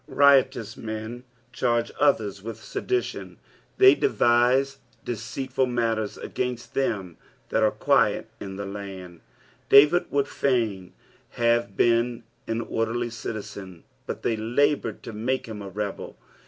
[0.07, 3.37] Riotous men charge others with sedition."
[3.79, 7.17] Tliey d erine deceitful matter* agaiit^ them
[7.51, 9.21] tliat are qaut in the land."
[9.69, 10.93] David would f;iin
[11.33, 16.17] have been an orderly citizen, but they laboured to make hira a rebel.